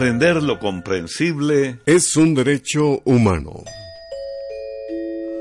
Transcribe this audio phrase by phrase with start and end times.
[0.00, 3.64] Comprender lo comprensible es un derecho humano.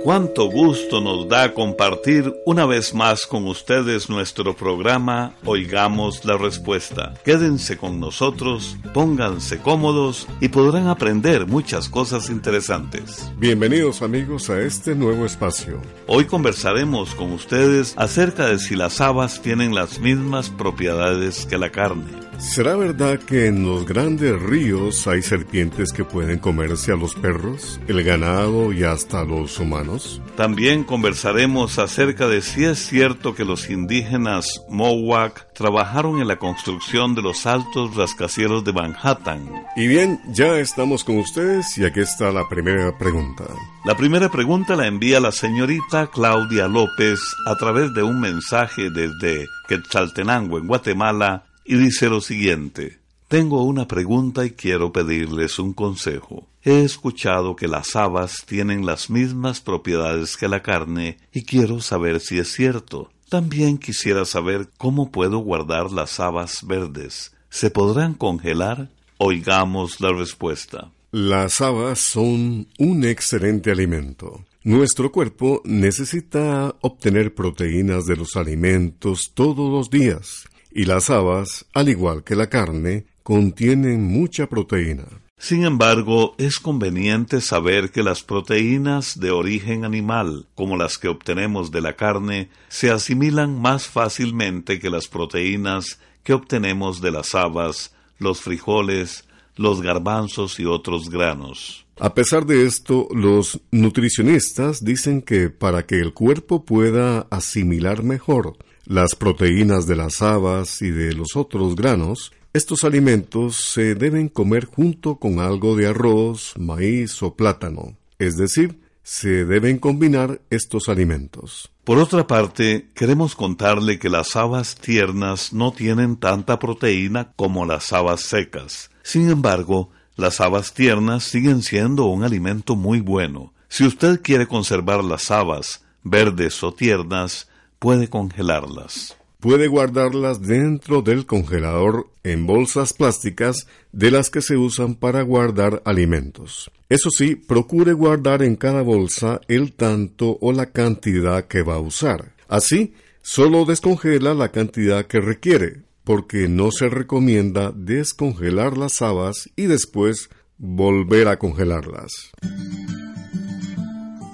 [0.09, 7.13] Cuánto gusto nos da compartir una vez más con ustedes nuestro programa Oigamos la Respuesta.
[7.23, 13.31] Quédense con nosotros, pónganse cómodos y podrán aprender muchas cosas interesantes.
[13.37, 15.79] Bienvenidos amigos a este nuevo espacio.
[16.07, 21.69] Hoy conversaremos con ustedes acerca de si las habas tienen las mismas propiedades que la
[21.69, 22.29] carne.
[22.39, 27.81] ¿Será verdad que en los grandes ríos hay serpientes que pueden comerse a los perros,
[27.89, 29.98] el ganado y hasta los humanos?
[30.35, 37.15] También conversaremos acerca de si es cierto que los indígenas Mohawk trabajaron en la construcción
[37.15, 39.49] de los altos rascacielos de Manhattan.
[39.75, 43.43] Y bien, ya estamos con ustedes y aquí está la primera pregunta.
[43.85, 49.45] La primera pregunta la envía la señorita Claudia López a través de un mensaje desde
[49.67, 52.98] Quetzaltenango, en Guatemala, y dice lo siguiente.
[53.29, 56.47] Tengo una pregunta y quiero pedirles un consejo.
[56.63, 62.21] He escuchado que las habas tienen las mismas propiedades que la carne y quiero saber
[62.21, 63.11] si es cierto.
[63.29, 67.31] También quisiera saber cómo puedo guardar las habas verdes.
[67.51, 68.89] ¿Se podrán congelar?
[69.19, 70.91] Oigamos la respuesta.
[71.11, 74.43] Las habas son un excelente alimento.
[74.63, 81.89] Nuestro cuerpo necesita obtener proteínas de los alimentos todos los días y las habas, al
[81.89, 85.03] igual que la carne, contienen mucha proteína.
[85.37, 91.69] Sin embargo, es conveniente saber que las proteínas de origen animal, como las que obtenemos
[91.69, 97.93] de la carne, se asimilan más fácilmente que las proteínas que obtenemos de las habas,
[98.17, 99.25] los frijoles,
[99.55, 101.85] los garbanzos y otros granos.
[101.99, 108.57] A pesar de esto, los nutricionistas dicen que para que el cuerpo pueda asimilar mejor
[108.89, 114.65] las proteínas de las habas y de los otros granos, estos alimentos se deben comer
[114.65, 121.71] junto con algo de arroz, maíz o plátano, es decir, se deben combinar estos alimentos.
[121.83, 127.93] Por otra parte, queremos contarle que las habas tiernas no tienen tanta proteína como las
[127.93, 128.89] habas secas.
[129.03, 133.53] Sin embargo, las habas tiernas siguen siendo un alimento muy bueno.
[133.67, 139.18] Si usted quiere conservar las habas verdes o tiernas, puede congelarlas.
[139.39, 145.81] Puede guardarlas dentro del congelador en bolsas plásticas de las que se usan para guardar
[145.85, 146.69] alimentos.
[146.89, 151.79] Eso sí, procure guardar en cada bolsa el tanto o la cantidad que va a
[151.79, 152.33] usar.
[152.49, 159.67] Así, solo descongela la cantidad que requiere, porque no se recomienda descongelar las habas y
[159.67, 162.31] después volver a congelarlas.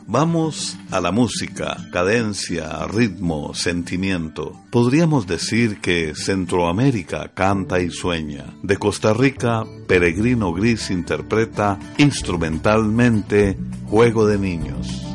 [0.07, 4.53] Vamos a la música, cadencia, ritmo, sentimiento.
[4.69, 8.45] Podríamos decir que Centroamérica canta y sueña.
[8.61, 13.57] De Costa Rica, Peregrino Gris interpreta instrumentalmente
[13.89, 15.14] Juego de Niños.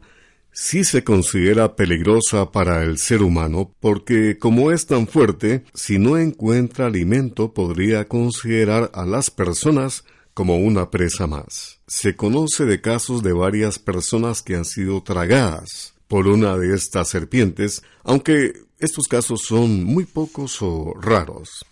[0.52, 6.16] sí se considera peligrosa para el ser humano porque como es tan fuerte, si no
[6.16, 11.80] encuentra alimento podría considerar a las personas como una presa más.
[11.86, 17.08] Se conoce de casos de varias personas que han sido tragadas por una de estas
[17.08, 21.64] serpientes, aunque estos casos son muy pocos o raros.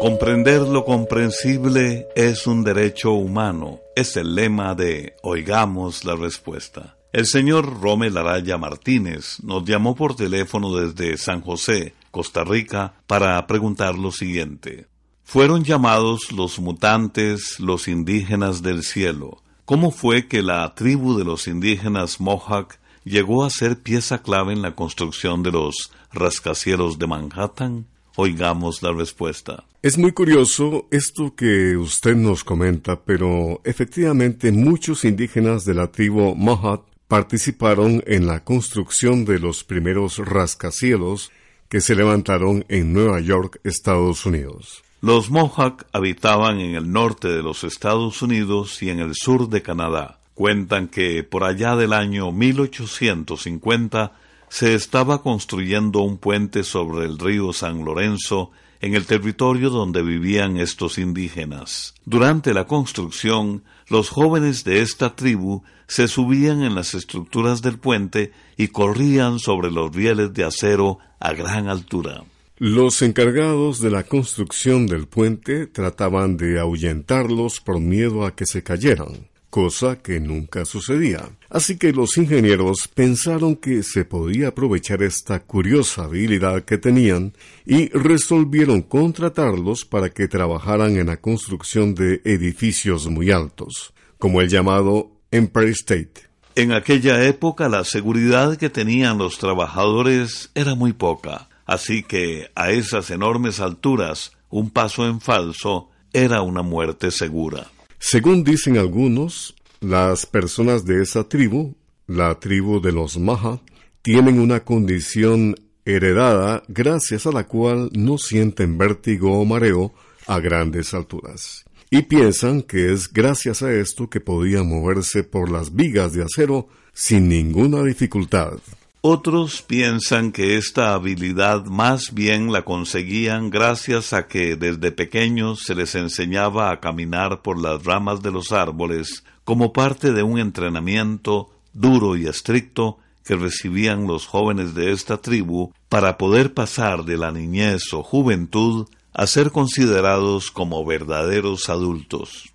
[0.00, 6.96] Comprender lo comprensible es un derecho humano, es el lema de Oigamos la Respuesta.
[7.12, 13.46] El señor Romel Araya Martínez nos llamó por teléfono desde San José, Costa Rica, para
[13.46, 14.86] preguntar lo siguiente.
[15.22, 19.42] Fueron llamados los mutantes, los indígenas del cielo.
[19.66, 24.62] ¿Cómo fue que la tribu de los indígenas Mohawk llegó a ser pieza clave en
[24.62, 27.89] la construcción de los rascacielos de Manhattan?
[28.16, 29.64] Oigamos la respuesta.
[29.82, 36.34] Es muy curioso esto que usted nos comenta, pero efectivamente muchos indígenas de la tribu
[36.34, 41.30] Mohawk participaron en la construcción de los primeros rascacielos
[41.68, 44.82] que se levantaron en Nueva York, Estados Unidos.
[45.00, 49.62] Los Mohawk habitaban en el norte de los Estados Unidos y en el sur de
[49.62, 50.18] Canadá.
[50.34, 54.12] Cuentan que por allá del año 1850
[54.50, 60.56] se estaba construyendo un puente sobre el río San Lorenzo en el territorio donde vivían
[60.56, 61.94] estos indígenas.
[62.04, 68.32] Durante la construcción, los jóvenes de esta tribu se subían en las estructuras del puente
[68.56, 72.24] y corrían sobre los rieles de acero a gran altura.
[72.58, 78.62] Los encargados de la construcción del puente trataban de ahuyentarlos por miedo a que se
[78.64, 81.28] cayeran cosa que nunca sucedía.
[81.50, 87.34] Así que los ingenieros pensaron que se podía aprovechar esta curiosa habilidad que tenían
[87.66, 94.48] y resolvieron contratarlos para que trabajaran en la construcción de edificios muy altos, como el
[94.48, 96.30] llamado Empire State.
[96.54, 102.70] En aquella época la seguridad que tenían los trabajadores era muy poca, así que a
[102.70, 107.68] esas enormes alturas un paso en falso era una muerte segura.
[108.02, 111.76] Según dicen algunos, las personas de esa tribu,
[112.06, 113.60] la tribu de los Maha,
[114.00, 115.54] tienen una condición
[115.84, 119.92] heredada gracias a la cual no sienten vértigo o mareo
[120.26, 121.66] a grandes alturas.
[121.90, 126.68] Y piensan que es gracias a esto que podían moverse por las vigas de acero
[126.94, 128.54] sin ninguna dificultad.
[129.02, 135.74] Otros piensan que esta habilidad más bien la conseguían gracias a que desde pequeños se
[135.74, 141.48] les enseñaba a caminar por las ramas de los árboles como parte de un entrenamiento
[141.72, 147.32] duro y estricto que recibían los jóvenes de esta tribu para poder pasar de la
[147.32, 152.52] niñez o juventud a ser considerados como verdaderos adultos.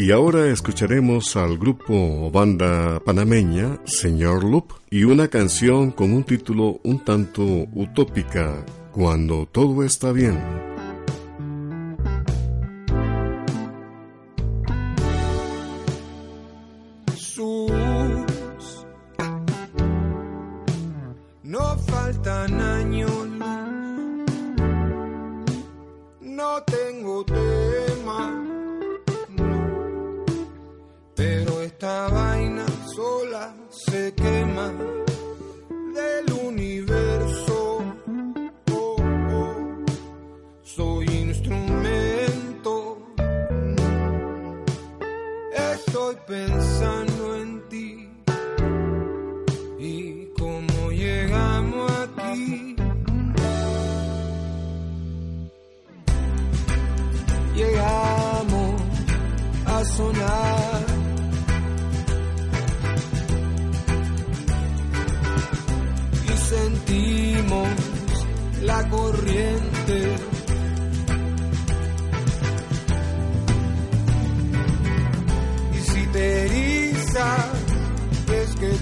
[0.00, 6.24] Y ahora escucharemos al grupo o banda panameña Señor Loop y una canción con un
[6.24, 7.42] título un tanto
[7.74, 10.69] utópica, Cuando todo está bien.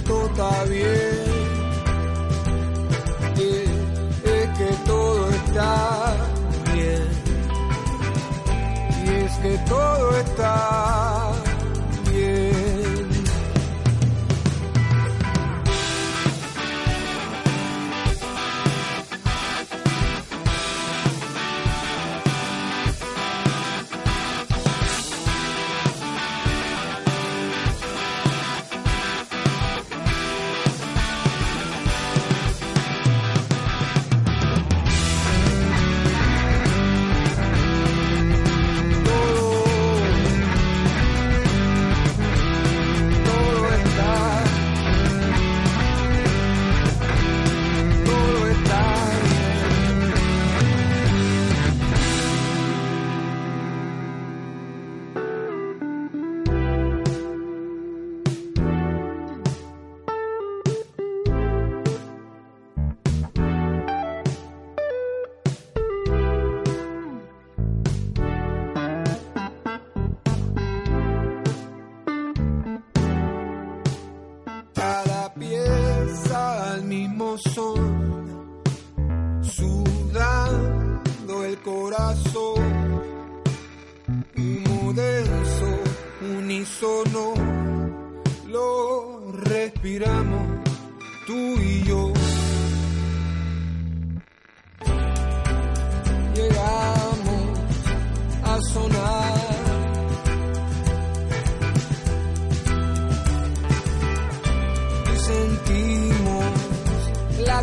[0.09, 1.39] Todo está bien.
[4.25, 6.17] Es que todo está
[6.73, 7.09] bien.
[9.05, 11.08] Y es que todo está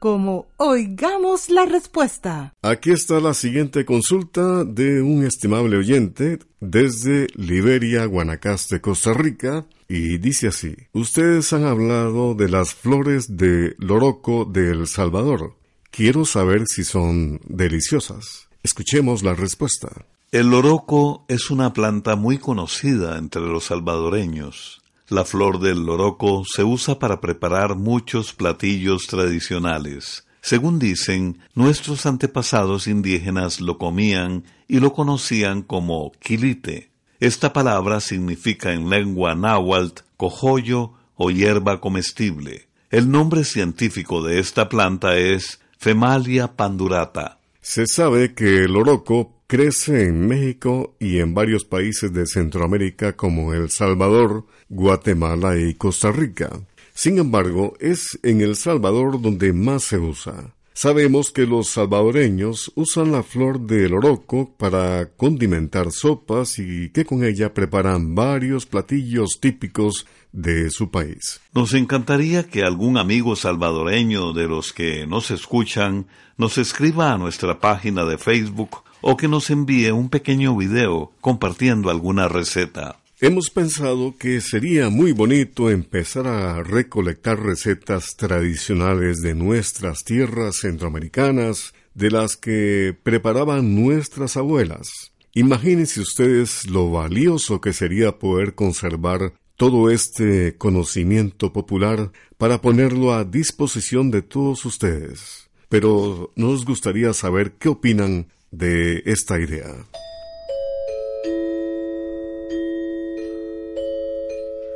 [0.00, 2.54] como Oigamos la Respuesta.
[2.62, 10.18] Aquí está la siguiente consulta de un estimable oyente desde Liberia, Guanacaste, Costa Rica, y
[10.18, 15.54] dice así, ustedes han hablado de las flores de loroco de El Salvador.
[15.90, 18.48] Quiero saber si son deliciosas.
[18.62, 20.06] Escuchemos la respuesta.
[20.32, 24.79] El loroco es una planta muy conocida entre los salvadoreños.
[25.10, 30.24] La flor del loroco se usa para preparar muchos platillos tradicionales.
[30.40, 36.92] Según dicen, nuestros antepasados indígenas lo comían y lo conocían como quilite.
[37.18, 42.68] Esta palabra significa en lengua náhuatl cojollo o hierba comestible.
[42.88, 47.40] El nombre científico de esta planta es Femalia pandurata.
[47.60, 53.52] Se sabe que el loroco crece en México y en varios países de Centroamérica como
[53.52, 56.50] El Salvador, Guatemala y Costa Rica.
[56.94, 60.54] Sin embargo, es en El Salvador donde más se usa.
[60.72, 67.24] Sabemos que los salvadoreños usan la flor del oroco para condimentar sopas y que con
[67.24, 71.40] ella preparan varios platillos típicos de su país.
[71.52, 76.06] Nos encantaría que algún amigo salvadoreño de los que nos escuchan
[76.38, 81.90] nos escriba a nuestra página de Facebook o que nos envíe un pequeño video compartiendo
[81.90, 82.96] alguna receta.
[83.22, 91.74] Hemos pensado que sería muy bonito empezar a recolectar recetas tradicionales de nuestras tierras centroamericanas,
[91.94, 95.12] de las que preparaban nuestras abuelas.
[95.34, 103.24] Imagínense ustedes lo valioso que sería poder conservar todo este conocimiento popular para ponerlo a
[103.24, 105.50] disposición de todos ustedes.
[105.68, 109.86] Pero nos gustaría saber qué opinan de esta idea.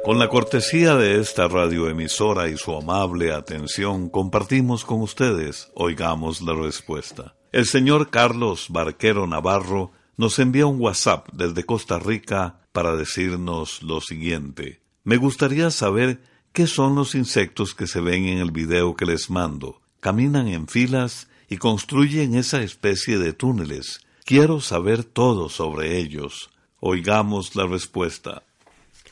[0.04, 6.54] Con la cortesía de esta radioemisora y su amable atención, compartimos con ustedes, oigamos la
[6.54, 7.34] respuesta.
[7.52, 14.00] El señor Carlos Barquero Navarro nos envía un WhatsApp desde Costa Rica para decirnos lo
[14.00, 14.82] siguiente.
[15.04, 16.20] Me gustaría saber
[16.52, 19.80] qué son los insectos que se ven en el video que les mando.
[20.00, 24.00] Caminan en filas y construyen esa especie de túneles.
[24.24, 26.50] Quiero saber todo sobre ellos.
[26.80, 28.42] Oigamos la respuesta.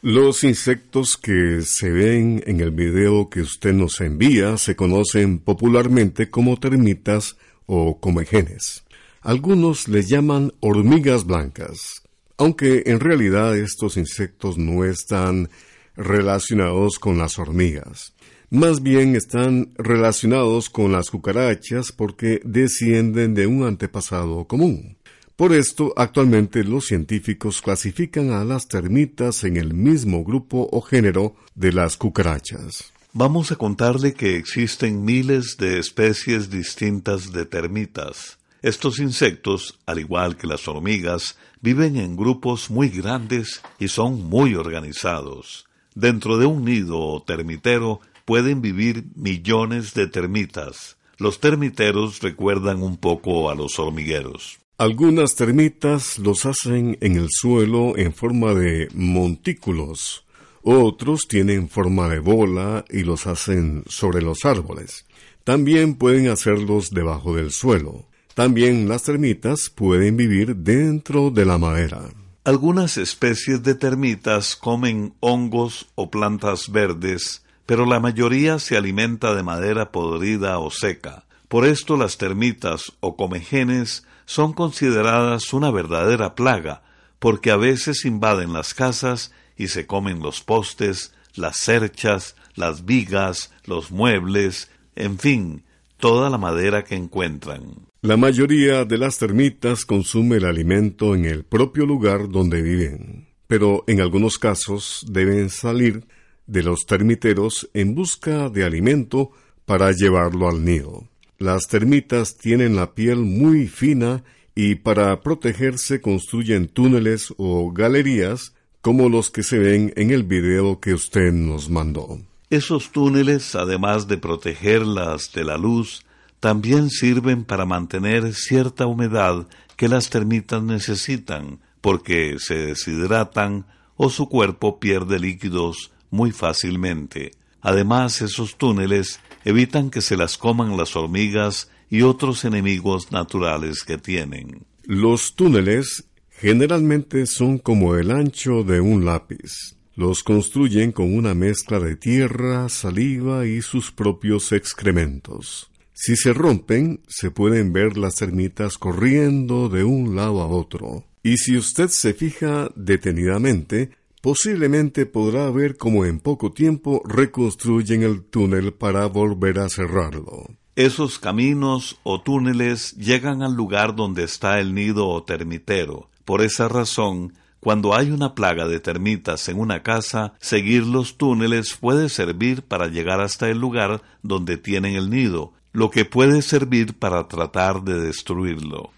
[0.01, 6.29] Los insectos que se ven en el video que usted nos envía se conocen popularmente
[6.29, 8.85] como termitas o comejenes.
[9.21, 12.03] Algunos les llaman hormigas blancas,
[12.37, 15.49] aunque en realidad estos insectos no están
[15.95, 18.15] relacionados con las hormigas.
[18.53, 24.99] Más bien están relacionados con las cucarachas porque descienden de un antepasado común.
[25.37, 31.35] Por esto, actualmente los científicos clasifican a las termitas en el mismo grupo o género
[31.55, 32.93] de las cucarachas.
[33.15, 38.37] Vamos a contarle que existen miles de especies distintas de termitas.
[38.61, 44.57] Estos insectos, al igual que las hormigas, viven en grupos muy grandes y son muy
[44.57, 45.65] organizados.
[45.95, 50.97] Dentro de un nido o termitero pueden vivir millones de termitas.
[51.19, 54.59] Los termiteros recuerdan un poco a los hormigueros.
[54.79, 60.25] Algunas termitas los hacen en el suelo en forma de montículos.
[60.63, 65.05] Otros tienen forma de bola y los hacen sobre los árboles.
[65.45, 68.07] También pueden hacerlos debajo del suelo.
[68.35, 72.03] También las termitas pueden vivir dentro de la madera.
[72.45, 79.43] Algunas especies de termitas comen hongos o plantas verdes pero la mayoría se alimenta de
[79.43, 81.25] madera podrida o seca.
[81.49, 86.83] Por esto las termitas o comejenes son consideradas una verdadera plaga,
[87.19, 93.55] porque a veces invaden las casas y se comen los postes, las cerchas, las vigas,
[93.65, 95.65] los muebles, en fin,
[95.97, 97.77] toda la madera que encuentran.
[98.03, 103.83] La mayoría de las termitas consume el alimento en el propio lugar donde viven, pero
[103.87, 106.05] en algunos casos deben salir
[106.53, 109.31] de los termiteros en busca de alimento
[109.65, 111.09] para llevarlo al nido.
[111.39, 114.23] Las termitas tienen la piel muy fina
[114.55, 120.79] y para protegerse construyen túneles o galerías como los que se ven en el video
[120.79, 122.21] que usted nos mandó.
[122.51, 126.05] Esos túneles, además de protegerlas de la luz,
[126.39, 133.65] también sirven para mantener cierta humedad que las termitas necesitan, porque se deshidratan
[133.97, 137.33] o su cuerpo pierde líquidos muy fácilmente.
[137.61, 143.99] Además, esos túneles evitan que se las coman las hormigas y otros enemigos naturales que
[143.99, 144.65] tienen.
[144.85, 149.77] Los túneles generalmente son como el ancho de un lápiz.
[149.95, 155.71] Los construyen con una mezcla de tierra, saliva y sus propios excrementos.
[155.93, 161.05] Si se rompen, se pueden ver las ermitas corriendo de un lado a otro.
[161.23, 163.91] Y si usted se fija detenidamente,
[164.23, 170.47] posiblemente podrá ver cómo en poco tiempo reconstruyen el túnel para volver a cerrarlo.
[170.77, 176.09] Esos caminos o túneles llegan al lugar donde está el nido o termitero.
[176.25, 181.77] Por esa razón, cuando hay una plaga de termitas en una casa, seguir los túneles
[181.79, 186.95] puede servir para llegar hasta el lugar donde tienen el nido, lo que puede servir
[186.95, 188.91] para tratar de destruirlo.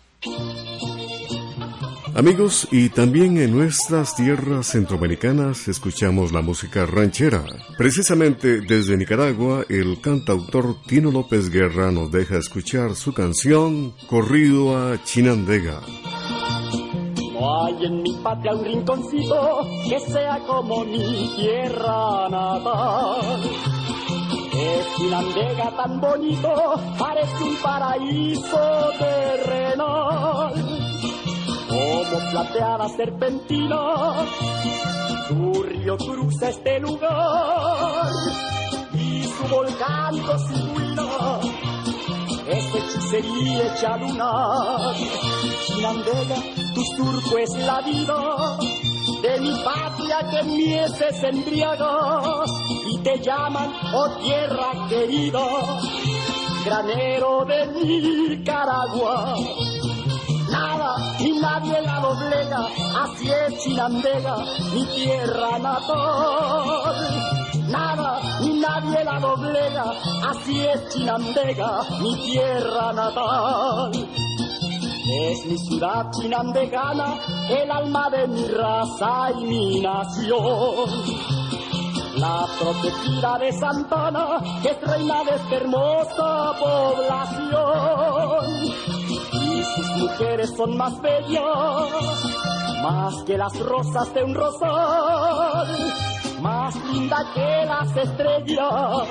[2.17, 7.45] Amigos, y también en nuestras tierras centroamericanas escuchamos la música ranchera.
[7.77, 15.03] Precisamente desde Nicaragua, el cantautor Tino López Guerra nos deja escuchar su canción Corrido a
[15.03, 15.81] Chinandega.
[17.33, 23.43] No hay en mi patria un rinconcito que sea como mi tierra natal.
[24.53, 26.55] Es Chinandega tan bonito,
[26.97, 30.84] parece un paraíso terrenal.
[31.75, 34.15] Como plateada serpentina,
[35.27, 38.13] su río cruza este lugar
[38.93, 41.41] y su volcán cocina
[42.47, 44.95] es hechicería hecha lunar.
[45.67, 46.37] Chinandega,
[46.77, 48.57] tu surco es la vida
[49.23, 52.51] de mi patria que mieses embriagas
[52.89, 55.45] y te llaman, oh tierra querida,
[56.65, 59.35] granero de Nicaragua.
[61.27, 62.67] Y nadie la doblega,
[63.03, 64.37] así es Chinandega,
[64.75, 67.35] mi tierra natal
[67.75, 69.85] nada ni nadie la doblega,
[70.31, 73.93] así es Chinandega, mi tierra natal.
[75.07, 77.19] Es mi ciudad chinandegana,
[77.51, 80.89] el alma de mi raza y mi nación.
[82.17, 88.45] La protegida de Santana, que es reina de esta hermosa población.
[89.97, 91.45] Mujeres son más bellas,
[92.83, 95.95] más que las rosas de un rosal
[96.45, 99.09] más linda que las estrellas,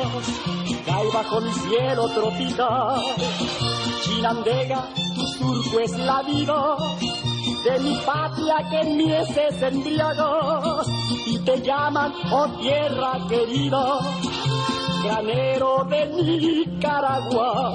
[0.86, 3.02] cae bajo mi cielo tropical.
[4.04, 4.88] Chinandega,
[5.40, 6.78] tu es la vida
[7.64, 10.88] de mi patria que en mieses embriagas
[11.26, 14.00] y te llaman, oh tierra querida,
[15.04, 17.74] granero de Nicaragua.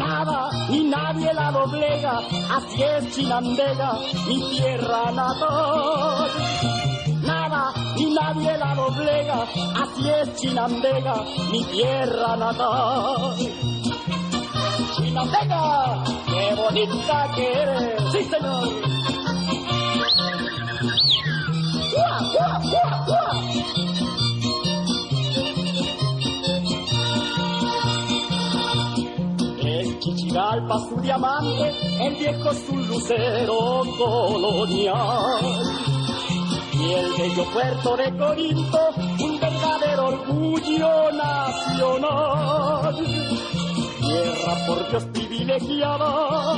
[0.00, 2.14] Nada ni nadie la doblega,
[2.56, 3.90] así es Chinandega,
[4.28, 6.30] mi tierra natal
[7.30, 9.42] nada y nadie la doblega,
[9.82, 11.14] así es Chinandega,
[11.50, 13.36] mi tierra natal.
[14.96, 18.68] Chinandega, qué bonita que eres, sí señor.
[22.72, 23.19] El
[30.00, 35.44] Chichigalpa su diamante, el viejo su lucero colonial
[36.72, 38.78] y el bello puerto de Corinto,
[39.20, 42.96] un verdadero orgullo nacional.
[44.00, 46.56] Tierra por Dios privilegiada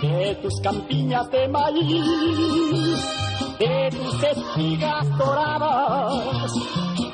[0.00, 3.04] de tus campiñas de maíz,
[3.58, 6.52] de tus espigas doradas,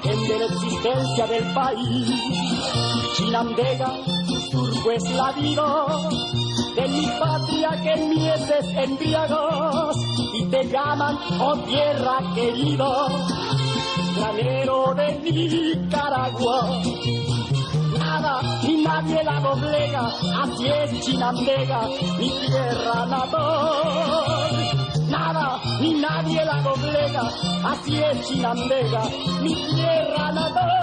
[0.04, 2.12] en la existencia del país.
[3.16, 3.90] Chinandega,
[4.84, 5.86] surco es la vida
[6.76, 9.96] de mi patria que mieses embriagas
[10.34, 13.06] y te llaman, oh tierra querida,
[14.16, 16.82] granero de Nicaragua.
[17.98, 20.06] Nada ni nadie la doblega,
[20.42, 21.80] así es Chinandega,
[22.18, 23.70] mi tierra natal.
[25.08, 27.30] Nada ni nadie la doblega,
[27.64, 29.02] así es Chinandega,
[29.42, 30.73] mi tierra natal.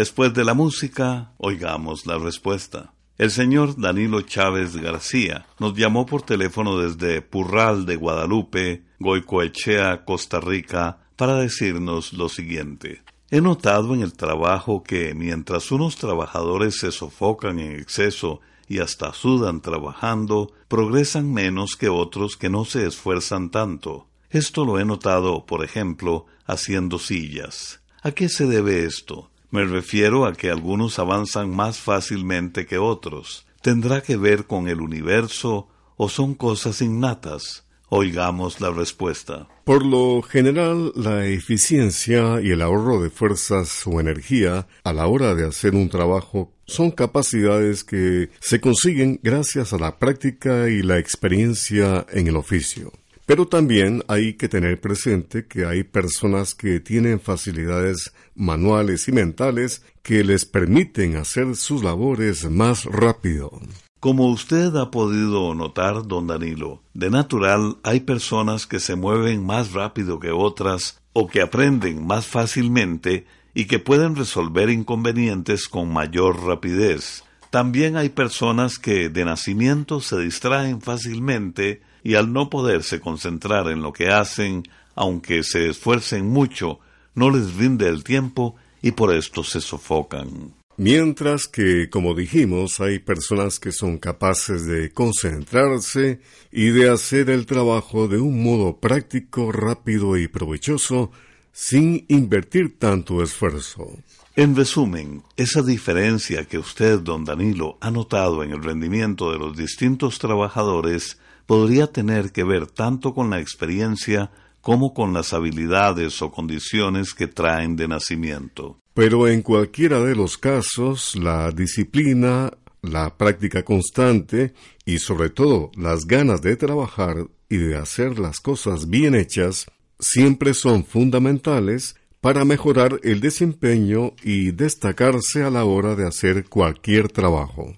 [0.00, 2.94] Después de la música, oigamos la respuesta.
[3.18, 10.40] El señor Danilo Chávez García nos llamó por teléfono desde Purral de Guadalupe, Goicoechea, Costa
[10.40, 13.02] Rica, para decirnos lo siguiente.
[13.30, 19.12] He notado en el trabajo que mientras unos trabajadores se sofocan en exceso y hasta
[19.12, 24.06] sudan trabajando, progresan menos que otros que no se esfuerzan tanto.
[24.30, 27.82] Esto lo he notado, por ejemplo, haciendo sillas.
[28.02, 29.29] ¿A qué se debe esto?
[29.50, 33.46] Me refiero a que algunos avanzan más fácilmente que otros.
[33.62, 37.66] ¿Tendrá que ver con el universo o son cosas innatas?
[37.88, 39.48] Oigamos la respuesta.
[39.64, 45.34] Por lo general, la eficiencia y el ahorro de fuerzas o energía a la hora
[45.34, 50.98] de hacer un trabajo son capacidades que se consiguen gracias a la práctica y la
[50.98, 52.92] experiencia en el oficio.
[53.30, 59.84] Pero también hay que tener presente que hay personas que tienen facilidades manuales y mentales
[60.02, 63.52] que les permiten hacer sus labores más rápido.
[64.00, 69.74] Como usted ha podido notar, don Danilo, de natural hay personas que se mueven más
[69.74, 76.44] rápido que otras o que aprenden más fácilmente y que pueden resolver inconvenientes con mayor
[76.44, 77.22] rapidez.
[77.50, 83.82] También hay personas que de nacimiento se distraen fácilmente y al no poderse concentrar en
[83.82, 86.80] lo que hacen, aunque se esfuercen mucho,
[87.14, 90.54] no les rinde el tiempo y por esto se sofocan.
[90.76, 97.44] Mientras que, como dijimos, hay personas que son capaces de concentrarse y de hacer el
[97.44, 101.10] trabajo de un modo práctico, rápido y provechoso,
[101.52, 103.90] sin invertir tanto esfuerzo.
[104.36, 109.54] En resumen, esa diferencia que usted, don Danilo, ha notado en el rendimiento de los
[109.54, 111.18] distintos trabajadores
[111.50, 117.26] podría tener que ver tanto con la experiencia como con las habilidades o condiciones que
[117.26, 118.78] traen de nacimiento.
[118.94, 126.06] Pero en cualquiera de los casos, la disciplina, la práctica constante y sobre todo las
[126.06, 127.16] ganas de trabajar
[127.48, 129.66] y de hacer las cosas bien hechas
[129.98, 137.08] siempre son fundamentales para mejorar el desempeño y destacarse a la hora de hacer cualquier
[137.08, 137.74] trabajo.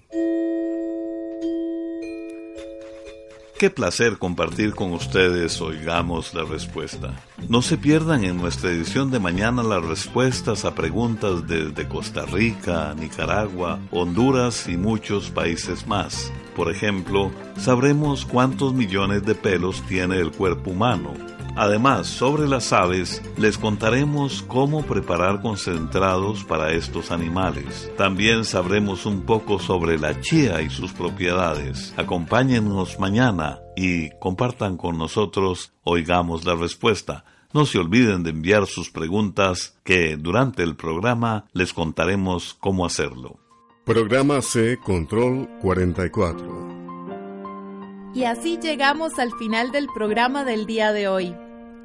[3.57, 7.13] Qué placer compartir con ustedes Oigamos la Respuesta.
[7.47, 12.93] No se pierdan en nuestra edición de mañana las respuestas a preguntas desde Costa Rica,
[12.97, 16.31] Nicaragua, Honduras y muchos países más.
[16.55, 21.13] Por ejemplo, sabremos cuántos millones de pelos tiene el cuerpo humano
[21.55, 27.91] Además, sobre las aves, les contaremos cómo preparar concentrados para estos animales.
[27.95, 31.93] También sabremos un poco sobre la chía y sus propiedades.
[31.95, 37.23] Acompáñennos mañana y compartan con nosotros, oigamos la respuesta.
[37.53, 43.37] No se olviden de enviar sus preguntas que durante el programa les contaremos cómo hacerlo.
[43.85, 46.73] Programa C Control 44.
[48.15, 51.35] Y así llegamos al final del programa del día de hoy.